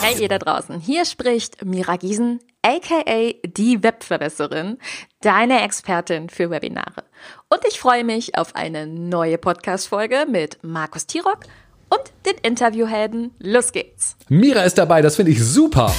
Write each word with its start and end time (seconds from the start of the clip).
Hey 0.00 0.20
ihr 0.20 0.28
da 0.28 0.38
draußen, 0.38 0.78
hier 0.80 1.06
spricht 1.06 1.64
Mira 1.64 1.96
Giesen, 1.96 2.40
aka 2.60 3.32
die 3.46 3.82
Webverbesserin, 3.82 4.76
deine 5.22 5.62
Expertin 5.62 6.28
für 6.28 6.50
Webinare. 6.50 7.04
Und 7.48 7.60
ich 7.66 7.80
freue 7.80 8.04
mich 8.04 8.36
auf 8.36 8.54
eine 8.54 8.86
neue 8.86 9.38
Podcast-Folge 9.38 10.26
mit 10.30 10.58
Markus 10.62 11.06
Tirock 11.06 11.40
und 11.88 12.02
den 12.26 12.36
Interviewhelden. 12.42 13.30
Los 13.38 13.72
geht's! 13.72 14.16
Mira 14.28 14.64
ist 14.64 14.76
dabei, 14.76 15.00
das 15.00 15.16
finde 15.16 15.32
ich 15.32 15.42
super! 15.42 15.90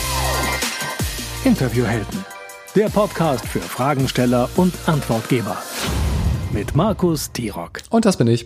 Interviewhelden, 1.43 2.23
der 2.75 2.89
Podcast 2.89 3.47
für 3.47 3.61
Fragensteller 3.61 4.49
und 4.55 4.75
Antwortgeber. 4.85 5.57
Mit 6.51 6.75
Markus 6.75 7.31
Tirock. 7.31 7.79
Und 7.89 8.05
das 8.05 8.17
bin 8.17 8.27
ich. 8.27 8.45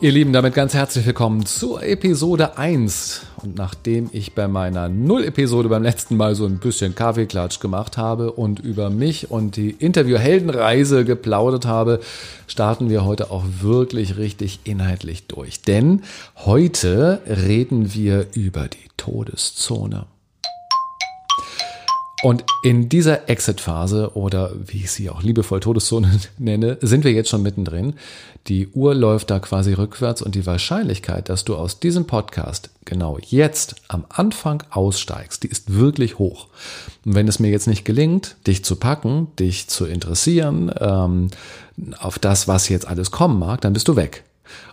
Ihr 0.00 0.12
Lieben, 0.12 0.32
damit 0.32 0.54
ganz 0.54 0.74
herzlich 0.74 1.06
willkommen 1.06 1.44
zur 1.44 1.82
Episode 1.82 2.56
1. 2.56 3.22
Und 3.42 3.56
nachdem 3.56 4.08
ich 4.12 4.32
bei 4.32 4.46
meiner 4.46 4.88
Null-Episode 4.88 5.68
beim 5.68 5.82
letzten 5.82 6.16
Mal 6.16 6.36
so 6.36 6.46
ein 6.46 6.58
bisschen 6.58 6.94
Kaffeeklatsch 6.94 7.58
gemacht 7.58 7.96
habe 7.96 8.30
und 8.30 8.60
über 8.60 8.90
mich 8.90 9.32
und 9.32 9.56
die 9.56 9.70
Interview-Heldenreise 9.70 11.04
geplaudert 11.04 11.66
habe, 11.66 11.98
starten 12.46 12.90
wir 12.90 13.04
heute 13.04 13.32
auch 13.32 13.42
wirklich 13.60 14.18
richtig 14.18 14.60
inhaltlich 14.62 15.26
durch. 15.26 15.62
Denn 15.62 16.02
heute 16.36 17.20
reden 17.26 17.92
wir 17.92 18.26
über 18.34 18.68
die 18.68 18.88
Todeszone. 18.96 20.06
Und 22.22 22.44
in 22.62 22.88
dieser 22.88 23.28
Exit-Phase 23.28 24.16
oder 24.16 24.52
wie 24.66 24.78
ich 24.78 24.90
sie 24.90 25.08
auch 25.08 25.22
liebevoll 25.22 25.60
Todeszone 25.60 26.18
nenne, 26.38 26.78
sind 26.80 27.04
wir 27.04 27.12
jetzt 27.12 27.28
schon 27.28 27.42
mittendrin. 27.42 27.94
Die 28.48 28.66
Uhr 28.68 28.94
läuft 28.94 29.30
da 29.30 29.38
quasi 29.38 29.74
rückwärts 29.74 30.22
und 30.22 30.34
die 30.34 30.46
Wahrscheinlichkeit, 30.46 31.28
dass 31.28 31.44
du 31.44 31.54
aus 31.54 31.78
diesem 31.78 32.06
Podcast 32.06 32.70
genau 32.84 33.18
jetzt 33.20 33.76
am 33.86 34.04
Anfang 34.08 34.64
aussteigst, 34.70 35.42
die 35.42 35.48
ist 35.48 35.74
wirklich 35.74 36.18
hoch. 36.18 36.48
Und 37.04 37.14
wenn 37.14 37.28
es 37.28 37.38
mir 37.38 37.50
jetzt 37.50 37.68
nicht 37.68 37.84
gelingt, 37.84 38.36
dich 38.46 38.64
zu 38.64 38.76
packen, 38.76 39.28
dich 39.38 39.68
zu 39.68 39.86
interessieren 39.86 40.72
ähm, 40.80 41.28
auf 41.98 42.18
das, 42.18 42.48
was 42.48 42.68
jetzt 42.68 42.88
alles 42.88 43.10
kommen 43.10 43.38
mag, 43.38 43.60
dann 43.60 43.74
bist 43.74 43.86
du 43.86 43.94
weg. 43.94 44.24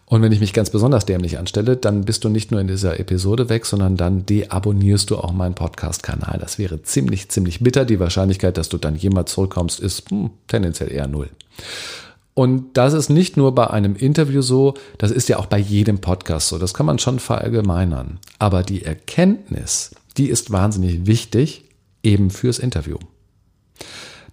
Und 0.07 0.21
wenn 0.21 0.31
ich 0.31 0.39
mich 0.39 0.53
ganz 0.53 0.69
besonders 0.69 1.05
dämlich 1.05 1.39
anstelle, 1.39 1.77
dann 1.77 2.05
bist 2.05 2.23
du 2.23 2.29
nicht 2.29 2.51
nur 2.51 2.61
in 2.61 2.67
dieser 2.67 2.99
Episode 2.99 3.49
weg, 3.49 3.65
sondern 3.65 3.97
dann 3.97 4.25
deabonnierst 4.25 5.09
du 5.09 5.17
auch 5.17 5.33
meinen 5.33 5.55
Podcast-Kanal. 5.55 6.37
Das 6.39 6.59
wäre 6.59 6.83
ziemlich, 6.83 7.29
ziemlich 7.29 7.61
bitter. 7.61 7.85
Die 7.85 7.99
Wahrscheinlichkeit, 7.99 8.57
dass 8.57 8.69
du 8.69 8.77
dann 8.77 8.95
jemals 8.95 9.31
zurückkommst, 9.31 9.79
ist 9.79 10.11
hm, 10.11 10.29
tendenziell 10.47 10.91
eher 10.91 11.07
null. 11.07 11.29
Und 12.35 12.77
das 12.77 12.93
ist 12.93 13.09
nicht 13.09 13.37
nur 13.37 13.55
bei 13.55 13.67
einem 13.67 13.95
Interview 13.95 14.41
so, 14.41 14.75
das 14.97 15.09
ist 15.09 15.29
ja 15.29 15.39
auch 15.39 15.47
bei 15.47 15.57
jedem 15.57 15.99
Podcast 15.99 16.49
so. 16.49 16.59
Das 16.59 16.73
kann 16.73 16.85
man 16.85 16.99
schon 16.99 17.17
verallgemeinern. 17.17 18.19
Aber 18.37 18.61
die 18.61 18.83
Erkenntnis, 18.83 19.91
die 20.17 20.29
ist 20.29 20.51
wahnsinnig 20.51 21.07
wichtig, 21.07 21.63
eben 22.03 22.29
fürs 22.29 22.59
Interview. 22.59 22.97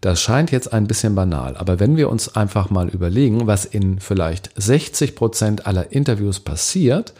Das 0.03 0.21
scheint 0.21 0.51
jetzt 0.51 0.73
ein 0.73 0.89
bisschen 0.89 1.15
banal, 1.15 1.57
aber 1.57 1.79
wenn 1.79 1.97
wir 1.97 2.11
uns 2.11 2.35
einfach 2.35 2.71
mal 2.71 2.89
überlegen, 2.89 3.47
was 3.47 3.65
in 3.65 4.01
vielleicht 4.01 4.51
60 4.61 5.15
Prozent 5.15 5.67
aller 5.67 5.93
Interviews 5.93 6.41
passiert, 6.41 7.15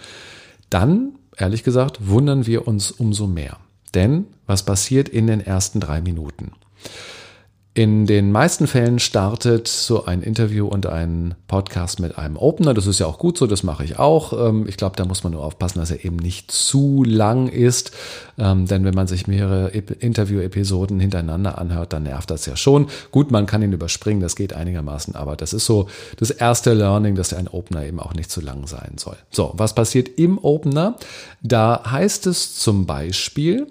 dann, 0.69 1.13
ehrlich 1.37 1.63
gesagt, 1.63 2.09
wundern 2.09 2.45
wir 2.45 2.67
uns 2.67 2.91
umso 2.91 3.29
mehr. 3.29 3.59
Denn 3.95 4.27
was 4.49 4.65
passiert 4.65 5.09
in 5.09 5.29
den 5.29 5.41
ersten 5.41 5.79
drei 5.79 6.01
Minuten? 6.01 6.51
In 7.75 8.05
den 8.05 8.33
meisten 8.33 8.67
Fällen 8.67 8.99
startet 8.99 9.67
so 9.67 10.05
ein 10.05 10.21
Interview 10.21 10.67
und 10.67 10.85
ein 10.85 11.35
Podcast 11.49 12.01
mit 12.01 12.19
einem 12.19 12.37
Opener. 12.37 12.75
Das 12.75 12.87
ist 12.87 12.99
ja 12.99 13.07
auch 13.07 13.17
gut 13.17 13.39
so, 13.39 13.47
das 13.47 13.63
mache 13.63 13.83
ich 13.83 13.99
auch. 13.99 14.35
Ähm, 14.35 14.67
ich 14.69 14.77
glaube, 14.77 14.97
da 14.97 15.07
muss 15.07 15.25
man 15.25 15.33
nur 15.33 15.43
aufpassen, 15.43 15.79
dass 15.79 15.91
er 15.91 16.05
eben 16.05 16.17
nicht 16.17 16.51
zu 16.51 17.03
lang 17.03 17.49
ist. 17.49 17.93
Ähm, 18.37 18.67
denn 18.67 18.85
wenn 18.85 18.93
man 18.93 19.07
sich 19.07 19.27
mehrere 19.27 19.69
Interview-Episoden 19.71 21.01
hintereinander 21.01 21.57
anhört, 21.57 21.95
dann 21.95 22.03
nervt 22.03 22.31
das 22.31 22.45
ja 22.45 22.57
schon. 22.57 22.89
Gut, 23.11 23.31
man 23.31 23.47
kann 23.47 23.63
ihn 23.63 23.73
überspringen, 23.73 24.21
das 24.21 24.37
geht 24.37 24.53
einigermaßen, 24.53 25.17
aber 25.17 25.35
das 25.35 25.55
ist 25.55 25.65
so 25.65 25.89
das 26.19 26.31
erste 26.31 26.75
Learning, 26.75 27.15
dass 27.15 27.33
ein 27.33 27.49
Opener 27.49 27.87
eben 27.87 28.01
auch 28.01 28.13
nicht 28.13 28.31
zu 28.31 28.43
lang 28.43 28.67
sein 28.67 28.97
soll. 28.99 29.17
So, 29.31 29.55
was 29.57 29.75
passiert 29.75 30.11
im 30.19 30.37
Opener? 30.37 30.97
Da 31.43 31.83
heißt 31.91 32.27
es 32.27 32.55
zum 32.59 32.85
Beispiel, 32.85 33.67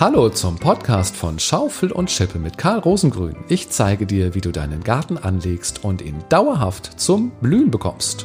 Hallo 0.00 0.28
zum 0.28 0.54
Podcast 0.54 1.16
von 1.16 1.40
Schaufel 1.40 1.90
und 1.90 2.08
Schippe 2.08 2.38
mit 2.38 2.56
Karl 2.56 2.78
Rosengrün. 2.78 3.34
Ich 3.48 3.68
zeige 3.70 4.06
dir, 4.06 4.32
wie 4.36 4.40
du 4.40 4.52
deinen 4.52 4.84
Garten 4.84 5.18
anlegst 5.18 5.82
und 5.82 6.02
ihn 6.02 6.22
dauerhaft 6.28 7.00
zum 7.00 7.32
Blühen 7.40 7.72
bekommst. 7.72 8.24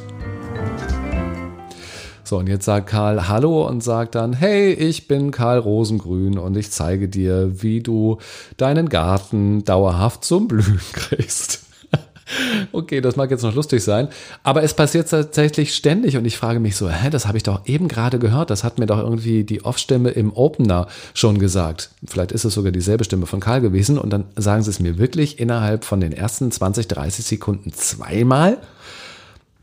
So, 2.24 2.38
und 2.38 2.48
jetzt 2.48 2.66
sagt 2.66 2.86
Karl 2.86 3.28
Hallo 3.28 3.68
und 3.68 3.82
sagt 3.82 4.14
dann, 4.14 4.34
hey, 4.34 4.72
ich 4.72 5.08
bin 5.08 5.32
Karl 5.32 5.58
Rosengrün 5.58 6.38
und 6.38 6.56
ich 6.58 6.70
zeige 6.70 7.10
dir, 7.10 7.64
wie 7.64 7.82
du 7.82 8.20
deinen 8.58 8.88
Garten 8.88 9.64
dauerhaft 9.64 10.24
zum 10.24 10.48
Blühen 10.48 10.80
kriegst. 10.94 11.63
Okay, 12.72 13.02
das 13.02 13.16
mag 13.16 13.30
jetzt 13.32 13.44
noch 13.44 13.54
lustig 13.54 13.84
sein, 13.84 14.08
aber 14.44 14.64
es 14.64 14.74
passiert 14.74 15.10
tatsächlich 15.10 15.76
ständig 15.76 16.18
und 16.18 16.26
ich 16.26 16.38
frage 16.38 16.60
mich 16.60 16.76
so, 16.76 16.90
hä, 16.90 17.10
das 17.10 17.28
habe 17.28 17.38
ich 17.38 17.44
doch 17.44 17.62
eben 17.66 17.88
gerade 17.88 18.20
gehört, 18.20 18.50
das 18.50 18.64
hat 18.64 18.80
mir 18.80 18.86
doch 18.86 19.00
irgendwie 19.00 19.44
die 19.44 19.64
Off-Stimme 19.64 20.10
im 20.12 20.34
Opener 20.34 20.88
schon 21.14 21.40
gesagt. 21.40 21.92
Vielleicht 22.06 22.32
ist 22.32 22.46
es 22.46 22.54
sogar 22.54 22.72
dieselbe 22.72 23.04
Stimme 23.04 23.26
von 23.26 23.40
Karl 23.40 23.62
gewesen 23.62 23.98
und 23.98 24.12
dann 24.12 24.26
sagen 24.36 24.64
sie 24.64 24.70
es 24.70 24.80
mir 24.80 24.98
wirklich 24.98 25.40
innerhalb 25.40 25.86
von 25.86 26.00
den 26.00 26.12
ersten 26.12 26.52
20, 26.52 26.88
30 26.88 27.26
Sekunden 27.26 27.74
zweimal. 27.74 28.58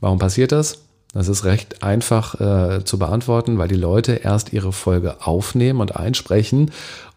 Warum 0.00 0.18
passiert 0.18 0.52
das? 0.52 0.78
Das 1.12 1.26
ist 1.26 1.44
recht 1.44 1.82
einfach 1.82 2.40
äh, 2.40 2.84
zu 2.84 2.98
beantworten, 2.98 3.58
weil 3.58 3.66
die 3.66 3.74
Leute 3.74 4.12
erst 4.12 4.52
ihre 4.52 4.72
Folge 4.72 5.16
aufnehmen 5.26 5.80
und 5.80 5.96
einsprechen 5.96 6.70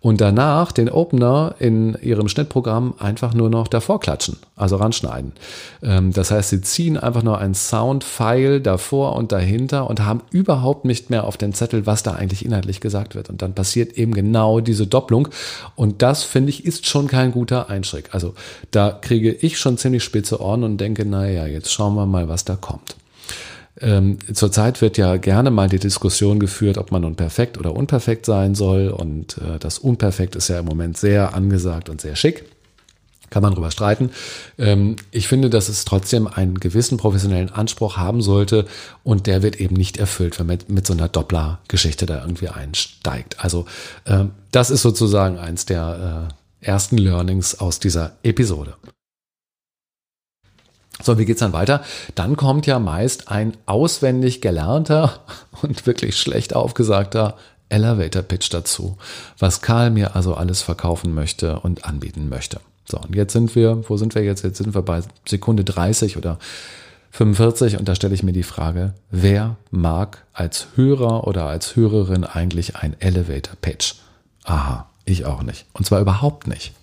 und 0.04 0.20
danach 0.20 0.74
den 0.74 0.90
Opener 0.90 1.56
in 1.60 1.98
ihrem 2.02 2.28
Schnittprogramm 2.28 2.96
einfach 3.00 3.34
nur 3.34 3.50
noch 3.50 3.70
davor 3.70 4.02
klatschen, 4.02 4.36
also 4.58 4.76
ranschneiden. 4.76 5.32
Ähm, 5.82 6.12
das 6.12 6.30
heißt, 6.30 6.50
sie 6.50 6.60
ziehen 6.60 6.98
einfach 6.98 7.24
nur 7.24 7.38
ein 7.38 7.54
Soundfile 7.54 8.60
davor 8.60 9.16
und 9.16 9.32
dahinter 9.32 9.90
und 9.90 10.02
haben 10.02 10.22
überhaupt 10.30 10.84
nicht 10.84 11.10
mehr 11.10 11.24
auf 11.24 11.38
den 11.38 11.54
Zettel, 11.54 11.86
was 11.86 12.04
da 12.04 12.12
eigentlich 12.12 12.44
inhaltlich 12.44 12.82
gesagt 12.82 13.16
wird. 13.16 13.30
Und 13.30 13.42
dann 13.42 13.56
passiert 13.56 13.94
eben 13.94 14.14
genau 14.14 14.60
diese 14.60 14.88
Doppelung. 14.88 15.30
Und 15.76 16.02
das, 16.02 16.24
finde 16.24 16.50
ich, 16.50 16.66
ist 16.66 16.86
schon 16.86 17.08
kein 17.08 17.32
guter 17.32 17.70
Einschritt. 17.70 18.14
Also 18.14 18.34
da 18.72 18.92
kriege 18.92 19.32
ich 19.32 19.58
schon 19.58 19.78
ziemlich 19.78 20.04
spitze 20.04 20.42
Ohren 20.42 20.66
und 20.66 20.80
denke, 20.80 21.06
naja, 21.06 21.48
jetzt 21.48 21.72
schauen 21.72 21.96
wir 21.96 22.06
mal, 22.06 22.28
was 22.28 22.44
da 22.44 22.58
kommt. 22.58 22.98
Ähm, 23.82 24.20
zurzeit 24.34 24.82
wird 24.82 24.98
ja 24.98 25.18
gerne 25.18 25.50
mal 25.50 25.68
die 25.68 25.80
Diskussion 25.80 26.40
geführt, 26.40 26.78
ob 26.78 26.92
man 26.92 27.02
nun 27.02 27.16
perfekt 27.16 27.58
oder 27.58 27.76
unperfekt 27.76 28.26
sein 28.26 28.56
soll. 28.56 28.90
Und 28.90 29.38
äh, 29.38 29.60
das 29.60 29.80
Unperfekt 29.80 30.36
ist 30.36 30.48
ja 30.48 30.60
im 30.60 30.66
Moment 30.66 30.98
sehr 30.98 31.34
angesagt 31.34 31.90
und 31.90 32.00
sehr 32.00 32.16
schick. 32.16 32.46
Kann 33.30 33.42
man 33.42 33.56
drüber 33.56 33.72
streiten. 33.72 34.12
Ähm, 34.60 34.98
ich 35.10 35.28
finde, 35.28 35.50
dass 35.50 35.68
es 35.68 35.86
trotzdem 35.86 36.28
einen 36.28 36.60
gewissen 36.60 37.00
professionellen 37.00 37.50
Anspruch 37.50 37.98
haben 37.98 38.22
sollte 38.22 38.66
und 39.04 39.26
der 39.26 39.42
wird 39.42 39.60
eben 39.60 39.76
nicht 39.76 39.98
erfüllt, 39.98 40.40
wenn 40.40 40.46
man 40.46 40.60
mit 40.68 40.86
so 40.86 40.94
einer 40.94 41.10
Doppler-Geschichte 41.10 42.06
da 42.06 42.22
irgendwie 42.22 42.50
einsteigt. 42.50 43.44
Also 43.44 43.66
ähm, 44.06 44.32
das 44.52 44.70
ist 44.70 44.84
sozusagen 44.84 45.40
eins 45.40 45.66
der 45.66 46.30
äh, 46.62 46.66
ersten 46.66 47.00
Learnings 47.00 47.60
aus 47.60 47.80
dieser 47.80 48.18
Episode. 48.22 48.76
So, 51.02 51.18
wie 51.18 51.26
geht's 51.26 51.40
dann 51.40 51.54
weiter? 51.54 51.82
Dann 52.16 52.36
kommt 52.36 52.68
ja 52.68 52.80
meist 52.80 53.30
ein 53.30 53.58
auswendig 53.66 54.42
gelernter 54.42 55.20
und 55.62 55.86
wirklich 55.86 56.18
schlecht 56.18 56.56
aufgesagter 56.56 57.36
Elevator 57.70 58.22
Pitch 58.22 58.54
dazu, 58.54 58.98
was 59.40 59.62
Karl 59.62 59.90
mir 59.90 60.16
also 60.16 60.36
alles 60.36 60.62
verkaufen 60.62 61.14
möchte 61.14 61.60
und 61.60 61.86
anbieten 61.86 62.30
möchte. 62.30 62.60
So, 62.86 63.00
und 63.00 63.16
jetzt 63.16 63.34
sind 63.34 63.56
wir, 63.56 63.84
wo 63.90 63.98
sind 63.98 64.14
wir 64.14 64.24
jetzt? 64.24 64.44
Jetzt 64.44 64.58
sind 64.58 64.76
wir 64.76 64.82
bei 64.82 65.02
Sekunde 65.28 65.64
30 65.64 66.18
oder 66.18 66.38
45 67.12 67.78
und 67.80 67.88
da 67.88 67.96
stelle 67.96 68.14
ich 68.14 68.24
mir 68.24 68.34
die 68.34 68.44
Frage, 68.44 68.94
wer 69.10 69.56
mag 69.72 70.26
als 70.34 70.68
Hörer 70.76 71.26
oder 71.28 71.46
als 71.46 71.76
Hörerin 71.76 72.24
eigentlich 72.24 72.76
ein 72.76 72.96
Elevator 73.00 73.56
Pitch? 73.62 73.96
Aha, 74.44 74.90
ich 75.06 75.26
auch 75.26 75.44
nicht. 75.44 75.66
Und 75.74 75.86
zwar 75.86 76.02
überhaupt 76.02 76.48
nicht. 76.48 76.74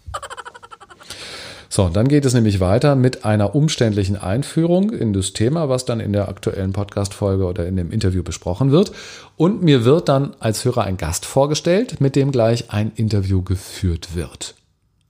So, 1.73 1.89
dann 1.89 2.09
geht 2.09 2.25
es 2.25 2.35
nämlich 2.35 2.59
weiter 2.59 2.97
mit 2.97 3.25
einer 3.25 3.55
umständlichen 3.55 4.17
Einführung 4.17 4.91
in 4.91 5.13
das 5.13 5.35
Thema, 5.35 5.69
was 5.69 5.85
dann 5.85 6.01
in 6.01 6.13
der 6.13 6.29
aktuellen 6.29 6.73
Podcast-Folge 6.73 7.45
oder 7.45 7.65
in 7.65 7.77
dem 7.77 7.93
Interview 7.93 8.25
besprochen 8.25 8.73
wird. 8.73 8.91
Und 9.37 9.63
mir 9.63 9.85
wird 9.85 10.09
dann 10.09 10.35
als 10.41 10.65
Hörer 10.65 10.83
ein 10.83 10.97
Gast 10.97 11.25
vorgestellt, 11.25 12.01
mit 12.01 12.17
dem 12.17 12.33
gleich 12.33 12.73
ein 12.73 12.91
Interview 12.97 13.43
geführt 13.43 14.17
wird. 14.17 14.57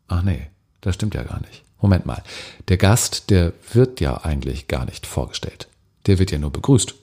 Ach 0.06 0.22
nee, 0.22 0.48
das 0.82 0.96
stimmt 0.96 1.14
ja 1.14 1.22
gar 1.22 1.40
nicht. 1.40 1.62
Moment 1.80 2.04
mal. 2.04 2.22
Der 2.68 2.76
Gast, 2.76 3.30
der 3.30 3.54
wird 3.72 4.02
ja 4.02 4.22
eigentlich 4.22 4.68
gar 4.68 4.84
nicht 4.84 5.06
vorgestellt. 5.06 5.66
Der 6.06 6.18
wird 6.18 6.30
ja 6.30 6.38
nur 6.38 6.52
begrüßt. 6.52 6.94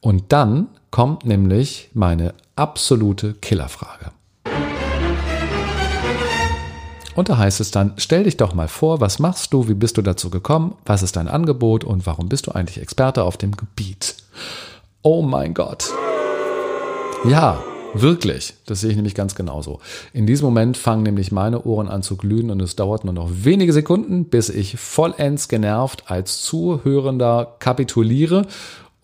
Und 0.00 0.32
dann 0.32 0.68
kommt 0.92 1.24
nämlich 1.24 1.90
meine 1.94 2.32
absolute 2.54 3.34
Killerfrage. 3.34 4.12
Und 7.18 7.28
da 7.28 7.36
heißt 7.36 7.58
es 7.58 7.72
dann, 7.72 7.94
stell 7.96 8.22
dich 8.22 8.36
doch 8.36 8.54
mal 8.54 8.68
vor, 8.68 9.00
was 9.00 9.18
machst 9.18 9.52
du, 9.52 9.66
wie 9.66 9.74
bist 9.74 9.96
du 9.96 10.02
dazu 10.02 10.30
gekommen, 10.30 10.76
was 10.86 11.02
ist 11.02 11.16
dein 11.16 11.26
Angebot 11.26 11.82
und 11.82 12.06
warum 12.06 12.28
bist 12.28 12.46
du 12.46 12.52
eigentlich 12.52 12.80
Experte 12.80 13.24
auf 13.24 13.36
dem 13.36 13.56
Gebiet? 13.56 14.14
Oh 15.02 15.20
mein 15.20 15.52
Gott. 15.52 15.90
Ja, 17.28 17.60
wirklich. 17.92 18.54
Das 18.66 18.82
sehe 18.82 18.90
ich 18.90 18.94
nämlich 18.94 19.16
ganz 19.16 19.34
genauso. 19.34 19.80
In 20.12 20.28
diesem 20.28 20.44
Moment 20.44 20.76
fangen 20.76 21.02
nämlich 21.02 21.32
meine 21.32 21.64
Ohren 21.64 21.88
an 21.88 22.04
zu 22.04 22.16
glühen 22.16 22.52
und 22.52 22.62
es 22.62 22.76
dauert 22.76 23.04
nur 23.04 23.14
noch 23.14 23.28
wenige 23.32 23.72
Sekunden, 23.72 24.26
bis 24.26 24.48
ich 24.48 24.76
vollends 24.76 25.48
genervt 25.48 26.04
als 26.06 26.42
Zuhörender 26.42 27.56
kapituliere 27.58 28.46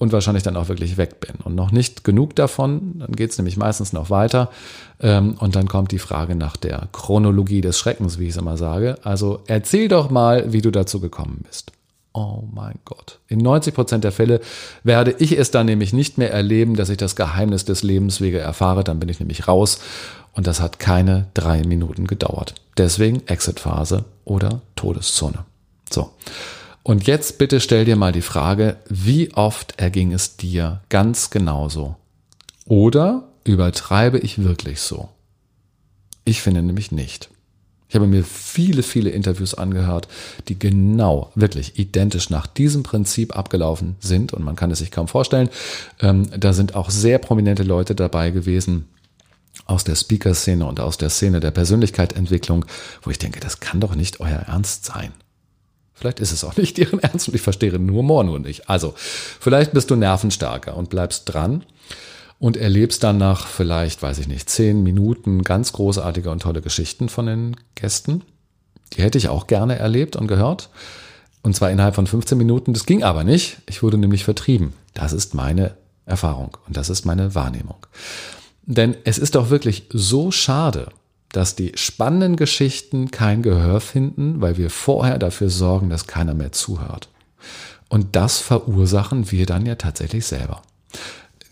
und 0.04 0.12
wahrscheinlich 0.12 0.42
dann 0.42 0.56
auch 0.56 0.68
wirklich 0.68 0.96
weg 0.96 1.18
bin. 1.20 1.36
Und 1.44 1.54
noch 1.54 1.72
nicht 1.72 2.04
genug 2.04 2.36
davon, 2.36 2.98
dann 2.98 3.12
geht 3.12 3.30
es 3.30 3.38
nämlich 3.38 3.56
meistens 3.56 3.92
noch 3.92 4.10
weiter. 4.10 4.50
Ähm, 5.00 5.36
und 5.40 5.56
dann 5.56 5.66
kommt 5.66 5.90
die 5.92 5.98
Frage 5.98 6.36
nach 6.36 6.56
der 6.56 6.88
Chronologie 6.92 7.62
des 7.62 7.78
Schreckens, 7.78 8.18
wie 8.18 8.24
ich 8.24 8.30
es 8.30 8.36
immer 8.36 8.56
sage. 8.56 8.96
Also 9.02 9.40
erzähl 9.46 9.88
doch 9.88 10.10
mal, 10.10 10.52
wie 10.52 10.60
du 10.60 10.70
dazu 10.70 11.00
gekommen 11.00 11.42
bist. 11.48 11.72
Oh 12.12 12.44
mein 12.52 12.78
Gott. 12.84 13.18
In 13.26 13.38
90 13.38 13.74
Prozent 13.74 14.04
der 14.04 14.12
Fälle 14.12 14.40
werde 14.84 15.16
ich 15.18 15.36
es 15.36 15.50
dann 15.50 15.66
nämlich 15.66 15.92
nicht 15.92 16.18
mehr 16.18 16.32
erleben, 16.32 16.76
dass 16.76 16.90
ich 16.90 16.98
das 16.98 17.16
Geheimnis 17.16 17.64
des 17.64 17.82
Lebenswege 17.82 18.38
erfahre. 18.38 18.84
Dann 18.84 19.00
bin 19.00 19.08
ich 19.08 19.18
nämlich 19.18 19.48
raus. 19.48 19.80
Und 20.34 20.46
das 20.46 20.60
hat 20.60 20.78
keine 20.78 21.28
drei 21.32 21.62
Minuten 21.62 22.06
gedauert. 22.06 22.54
Deswegen 22.76 23.26
Exit-Phase 23.26 24.04
oder 24.24 24.60
Todeszone. 24.76 25.44
So. 25.90 26.10
Und 26.84 27.06
jetzt 27.06 27.38
bitte 27.38 27.60
stell 27.60 27.86
dir 27.86 27.96
mal 27.96 28.12
die 28.12 28.20
Frage, 28.20 28.76
wie 28.90 29.32
oft 29.32 29.80
erging 29.80 30.12
es 30.12 30.36
dir 30.36 30.82
ganz 30.90 31.30
genauso? 31.30 31.96
Oder 32.66 33.26
übertreibe 33.44 34.18
ich 34.18 34.44
wirklich 34.44 34.80
so? 34.80 35.08
Ich 36.26 36.42
finde 36.42 36.62
nämlich 36.62 36.92
nicht. 36.92 37.30
Ich 37.88 37.94
habe 37.94 38.06
mir 38.06 38.22
viele, 38.22 38.82
viele 38.82 39.10
Interviews 39.10 39.54
angehört, 39.54 40.08
die 40.48 40.58
genau, 40.58 41.30
wirklich 41.34 41.78
identisch 41.78 42.28
nach 42.28 42.46
diesem 42.46 42.82
Prinzip 42.82 43.34
abgelaufen 43.34 43.96
sind 44.00 44.34
und 44.34 44.44
man 44.44 44.56
kann 44.56 44.70
es 44.70 44.80
sich 44.80 44.90
kaum 44.90 45.08
vorstellen. 45.08 45.48
Ähm, 46.00 46.28
da 46.38 46.52
sind 46.52 46.74
auch 46.74 46.90
sehr 46.90 47.18
prominente 47.18 47.62
Leute 47.62 47.94
dabei 47.94 48.30
gewesen 48.30 48.88
aus 49.64 49.84
der 49.84 49.94
Speaker-Szene 49.94 50.66
und 50.66 50.80
aus 50.80 50.98
der 50.98 51.08
Szene 51.08 51.40
der 51.40 51.50
Persönlichkeitsentwicklung, 51.50 52.66
wo 53.00 53.10
ich 53.10 53.18
denke, 53.18 53.40
das 53.40 53.60
kann 53.60 53.80
doch 53.80 53.94
nicht 53.94 54.20
euer 54.20 54.40
Ernst 54.40 54.84
sein. 54.84 55.12
Vielleicht 55.94 56.20
ist 56.20 56.32
es 56.32 56.44
auch 56.44 56.56
nicht 56.56 56.76
deren 56.76 56.98
Ernst 56.98 57.28
und 57.28 57.34
ich 57.34 57.42
verstehe 57.42 57.78
nur 57.78 58.02
Morno 58.02 58.38
nicht. 58.38 58.68
Also, 58.68 58.94
vielleicht 58.96 59.72
bist 59.72 59.90
du 59.90 59.96
nervenstarker 59.96 60.76
und 60.76 60.90
bleibst 60.90 61.32
dran 61.32 61.64
und 62.38 62.56
erlebst 62.56 63.02
dann 63.04 63.16
nach 63.16 63.46
vielleicht, 63.46 64.02
weiß 64.02 64.18
ich 64.18 64.28
nicht, 64.28 64.50
zehn 64.50 64.82
Minuten 64.82 65.42
ganz 65.42 65.72
großartige 65.72 66.30
und 66.30 66.42
tolle 66.42 66.60
Geschichten 66.60 67.08
von 67.08 67.26
den 67.26 67.56
Gästen. 67.74 68.22
Die 68.92 69.02
hätte 69.02 69.18
ich 69.18 69.28
auch 69.28 69.46
gerne 69.46 69.78
erlebt 69.78 70.16
und 70.16 70.26
gehört. 70.26 70.68
Und 71.42 71.54
zwar 71.54 71.70
innerhalb 71.70 71.94
von 71.94 72.06
15 72.06 72.38
Minuten. 72.38 72.72
Das 72.72 72.86
ging 72.86 73.02
aber 73.02 73.22
nicht. 73.22 73.58
Ich 73.68 73.82
wurde 73.82 73.98
nämlich 73.98 74.24
vertrieben. 74.24 74.72
Das 74.94 75.12
ist 75.12 75.34
meine 75.34 75.76
Erfahrung 76.06 76.56
und 76.66 76.76
das 76.76 76.90
ist 76.90 77.04
meine 77.04 77.34
Wahrnehmung. 77.34 77.86
Denn 78.62 78.96
es 79.04 79.18
ist 79.18 79.34
doch 79.34 79.50
wirklich 79.50 79.84
so 79.92 80.30
schade, 80.30 80.88
dass 81.36 81.56
die 81.56 81.72
spannenden 81.74 82.36
Geschichten 82.36 83.10
kein 83.10 83.42
Gehör 83.42 83.80
finden, 83.80 84.40
weil 84.40 84.56
wir 84.56 84.70
vorher 84.70 85.18
dafür 85.18 85.50
sorgen, 85.50 85.90
dass 85.90 86.06
keiner 86.06 86.34
mehr 86.34 86.52
zuhört. 86.52 87.08
Und 87.88 88.16
das 88.16 88.38
verursachen 88.38 89.30
wir 89.30 89.46
dann 89.46 89.66
ja 89.66 89.74
tatsächlich 89.74 90.26
selber. 90.26 90.62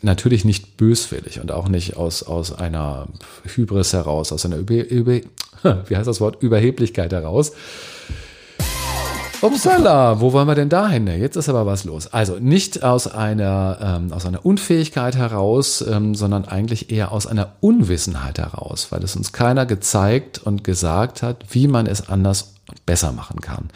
Natürlich 0.00 0.44
nicht 0.44 0.76
böswillig 0.76 1.40
und 1.40 1.52
auch 1.52 1.68
nicht 1.68 1.96
aus, 1.96 2.22
aus 2.22 2.52
einer 2.52 3.08
Hybris 3.44 3.92
heraus, 3.92 4.32
aus 4.32 4.46
einer 4.46 4.56
Über, 4.56 4.88
Über, 4.88 5.20
wie 5.88 5.96
heißt 5.96 6.08
das 6.08 6.20
Wort, 6.20 6.42
Überheblichkeit 6.42 7.12
heraus, 7.12 7.52
Upsala, 9.42 10.20
wo 10.20 10.32
wollen 10.32 10.46
wir 10.46 10.54
denn 10.54 10.68
da 10.68 10.88
hin? 10.88 11.08
Jetzt 11.08 11.34
ist 11.34 11.48
aber 11.48 11.66
was 11.66 11.82
los. 11.82 12.06
Also 12.06 12.38
nicht 12.38 12.84
aus 12.84 13.08
einer, 13.08 13.78
ähm, 13.82 14.12
aus 14.12 14.24
einer 14.24 14.46
Unfähigkeit 14.46 15.16
heraus, 15.16 15.84
ähm, 15.86 16.14
sondern 16.14 16.44
eigentlich 16.44 16.92
eher 16.92 17.10
aus 17.10 17.26
einer 17.26 17.54
Unwissenheit 17.60 18.38
heraus, 18.38 18.92
weil 18.92 19.02
es 19.02 19.16
uns 19.16 19.32
keiner 19.32 19.66
gezeigt 19.66 20.38
und 20.38 20.62
gesagt 20.62 21.22
hat, 21.22 21.44
wie 21.50 21.66
man 21.66 21.86
es 21.86 22.08
anders 22.08 22.54
und 22.68 22.86
besser 22.86 23.10
machen 23.10 23.40
kann. 23.40 23.70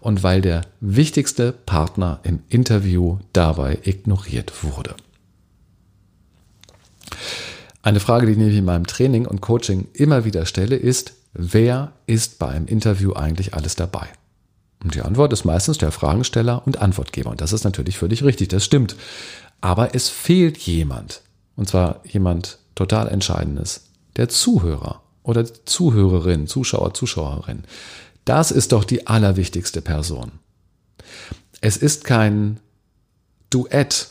Und 0.00 0.22
weil 0.22 0.42
der 0.42 0.60
wichtigste 0.80 1.52
Partner 1.52 2.20
im 2.22 2.40
Interview 2.50 3.16
dabei 3.32 3.78
ignoriert 3.84 4.62
wurde. 4.62 4.94
Eine 7.82 8.00
Frage, 8.00 8.26
die 8.26 8.32
ich 8.32 8.38
nämlich 8.38 8.58
in 8.58 8.66
meinem 8.66 8.86
Training 8.86 9.26
und 9.26 9.40
Coaching 9.40 9.88
immer 9.94 10.26
wieder 10.26 10.44
stelle, 10.44 10.76
ist, 10.76 11.14
wer 11.32 11.92
ist 12.06 12.38
bei 12.38 12.48
einem 12.48 12.66
Interview 12.66 13.14
eigentlich 13.14 13.54
alles 13.54 13.76
dabei? 13.76 14.08
Und 14.86 14.94
die 14.94 15.02
Antwort 15.02 15.32
ist 15.32 15.44
meistens 15.44 15.78
der 15.78 15.90
Fragensteller 15.90 16.64
und 16.64 16.80
Antwortgeber. 16.80 17.30
Und 17.30 17.40
das 17.40 17.52
ist 17.52 17.64
natürlich 17.64 17.98
völlig 17.98 18.22
richtig, 18.22 18.46
das 18.50 18.64
stimmt. 18.64 18.94
Aber 19.60 19.96
es 19.96 20.08
fehlt 20.08 20.58
jemand. 20.58 21.22
Und 21.56 21.68
zwar 21.68 22.02
jemand 22.04 22.58
total 22.76 23.08
Entscheidendes. 23.08 23.88
Der 24.14 24.28
Zuhörer 24.28 25.02
oder 25.24 25.44
Zuhörerin, 25.44 26.46
Zuschauer, 26.46 26.94
Zuschauerin. 26.94 27.64
Das 28.24 28.52
ist 28.52 28.70
doch 28.70 28.84
die 28.84 29.08
allerwichtigste 29.08 29.80
Person. 29.80 30.30
Es 31.60 31.76
ist 31.76 32.04
kein 32.04 32.60
Duett, 33.50 34.10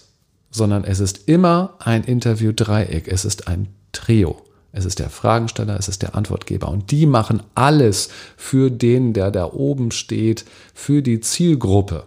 sondern 0.51 0.83
es 0.83 0.99
ist 0.99 1.29
immer 1.29 1.75
ein 1.79 2.03
Interview-Dreieck. 2.03 3.07
Es 3.07 3.23
ist 3.23 3.47
ein 3.47 3.69
Trio. 3.93 4.41
Es 4.77 4.83
ist 4.83 4.99
der 4.99 5.09
Fragensteller, 5.09 5.79
es 5.79 5.87
ist 5.87 6.01
der 6.01 6.15
Antwortgeber. 6.15 6.67
Und 6.67 6.91
die 6.91 7.05
machen 7.05 7.41
alles 7.55 8.09
für 8.35 8.69
den, 8.69 9.13
der 9.13 9.31
da 9.31 9.45
oben 9.45 9.91
steht, 9.91 10.43
für 10.73 11.01
die 11.01 11.21
Zielgruppe. 11.21 12.03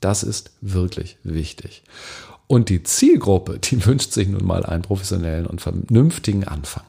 Das 0.00 0.24
ist 0.24 0.50
wirklich 0.60 1.18
wichtig. 1.22 1.84
Und 2.48 2.68
die 2.68 2.82
Zielgruppe, 2.82 3.60
die 3.60 3.86
wünscht 3.86 4.10
sich 4.10 4.26
nun 4.26 4.44
mal 4.44 4.66
einen 4.66 4.82
professionellen 4.82 5.46
und 5.46 5.60
vernünftigen 5.60 6.42
Anfang. 6.42 6.82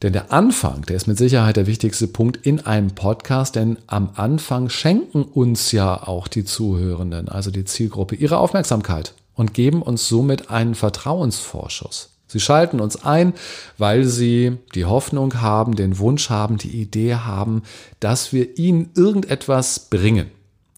Denn 0.00 0.14
der 0.14 0.32
Anfang, 0.32 0.80
der 0.86 0.96
ist 0.96 1.06
mit 1.06 1.18
Sicherheit 1.18 1.58
der 1.58 1.66
wichtigste 1.66 2.08
Punkt 2.08 2.46
in 2.46 2.60
einem 2.60 2.92
Podcast, 2.92 3.56
denn 3.56 3.76
am 3.86 4.08
Anfang 4.14 4.70
schenken 4.70 5.22
uns 5.22 5.70
ja 5.70 6.02
auch 6.02 6.28
die 6.28 6.46
Zuhörenden, 6.46 7.28
also 7.28 7.50
die 7.50 7.66
Zielgruppe, 7.66 8.14
ihre 8.14 8.38
Aufmerksamkeit 8.38 9.12
und 9.34 9.52
geben 9.52 9.82
uns 9.82 10.08
somit 10.08 10.50
einen 10.50 10.74
Vertrauensvorschuss. 10.74 12.13
Sie 12.26 12.40
schalten 12.40 12.80
uns 12.80 13.04
ein, 13.04 13.34
weil 13.78 14.04
sie 14.04 14.58
die 14.74 14.86
Hoffnung 14.86 15.40
haben, 15.40 15.76
den 15.76 15.98
Wunsch 15.98 16.30
haben, 16.30 16.58
die 16.58 16.80
Idee 16.80 17.16
haben, 17.16 17.62
dass 18.00 18.32
wir 18.32 18.58
ihnen 18.58 18.90
irgendetwas 18.94 19.88
bringen. 19.90 20.30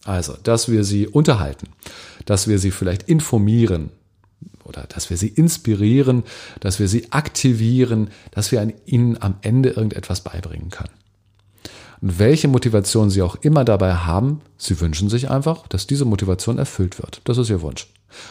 Also, 0.03 0.35
dass 0.43 0.69
wir 0.69 0.83
sie 0.83 1.07
unterhalten, 1.07 1.67
dass 2.25 2.47
wir 2.47 2.59
sie 2.59 2.71
vielleicht 2.71 3.03
informieren 3.09 3.89
oder 4.63 4.83
dass 4.83 5.09
wir 5.09 5.17
sie 5.17 5.29
inspirieren, 5.29 6.23
dass 6.59 6.79
wir 6.79 6.87
sie 6.87 7.11
aktivieren, 7.11 8.09
dass 8.31 8.51
wir 8.51 8.73
ihnen 8.85 9.21
am 9.21 9.35
Ende 9.41 9.69
irgendetwas 9.69 10.21
beibringen 10.21 10.69
können. 10.69 10.93
Und 12.01 12.19
welche 12.19 12.47
Motivation 12.47 13.09
sie 13.09 13.21
auch 13.21 13.35
immer 13.41 13.65
dabei 13.65 13.95
haben, 13.95 14.41
sie 14.57 14.79
wünschen 14.79 15.09
sich 15.09 15.29
einfach, 15.29 15.67
dass 15.67 15.87
diese 15.87 16.05
Motivation 16.05 16.57
erfüllt 16.57 16.99
wird. 16.99 17.21
Das 17.23 17.37
ist 17.37 17.49
ihr 17.49 17.61
Wunsch. 17.61 17.87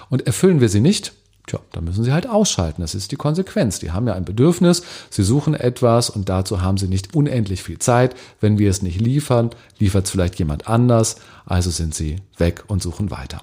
Und 0.08 0.26
erfüllen 0.26 0.60
wir 0.60 0.68
sie 0.68 0.80
nicht, 0.80 1.12
Tja, 1.46 1.60
dann 1.72 1.84
müssen 1.84 2.02
sie 2.02 2.12
halt 2.12 2.28
ausschalten. 2.28 2.82
Das 2.82 2.96
ist 2.96 3.12
die 3.12 3.16
Konsequenz. 3.16 3.78
Die 3.78 3.92
haben 3.92 4.08
ja 4.08 4.14
ein 4.14 4.24
Bedürfnis, 4.24 4.82
sie 5.10 5.22
suchen 5.22 5.54
etwas 5.54 6.10
und 6.10 6.28
dazu 6.28 6.60
haben 6.60 6.76
sie 6.76 6.88
nicht 6.88 7.14
unendlich 7.14 7.62
viel 7.62 7.78
Zeit. 7.78 8.16
Wenn 8.40 8.58
wir 8.58 8.68
es 8.68 8.82
nicht 8.82 9.00
liefern, 9.00 9.50
liefert 9.78 10.06
es 10.06 10.10
vielleicht 10.10 10.38
jemand 10.38 10.68
anders, 10.68 11.16
also 11.44 11.70
sind 11.70 11.94
sie 11.94 12.16
weg 12.36 12.64
und 12.66 12.82
suchen 12.82 13.12
weiter. 13.12 13.42